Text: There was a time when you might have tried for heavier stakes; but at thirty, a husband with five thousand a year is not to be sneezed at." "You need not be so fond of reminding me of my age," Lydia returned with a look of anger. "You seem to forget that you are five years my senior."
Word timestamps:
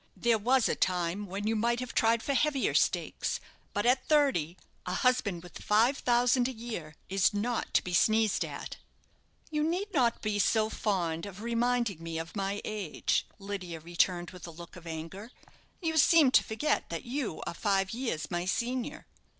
There 0.17 0.39
was 0.39 0.67
a 0.67 0.73
time 0.73 1.27
when 1.27 1.45
you 1.45 1.55
might 1.55 1.79
have 1.79 1.93
tried 1.93 2.23
for 2.23 2.33
heavier 2.33 2.73
stakes; 2.73 3.39
but 3.71 3.85
at 3.85 4.07
thirty, 4.07 4.57
a 4.87 4.95
husband 4.95 5.43
with 5.43 5.61
five 5.61 5.95
thousand 5.99 6.47
a 6.47 6.51
year 6.51 6.95
is 7.07 7.35
not 7.35 7.71
to 7.75 7.83
be 7.83 7.93
sneezed 7.93 8.43
at." 8.43 8.77
"You 9.51 9.63
need 9.63 9.93
not 9.93 10.23
be 10.23 10.39
so 10.39 10.71
fond 10.71 11.27
of 11.27 11.43
reminding 11.43 12.01
me 12.01 12.17
of 12.17 12.35
my 12.35 12.61
age," 12.65 13.27
Lydia 13.37 13.79
returned 13.79 14.31
with 14.31 14.47
a 14.47 14.49
look 14.49 14.75
of 14.75 14.87
anger. 14.87 15.29
"You 15.83 15.97
seem 15.97 16.31
to 16.31 16.43
forget 16.43 16.89
that 16.89 17.05
you 17.05 17.43
are 17.45 17.53
five 17.53 17.91
years 17.91 18.31
my 18.31 18.45
senior." 18.45 19.05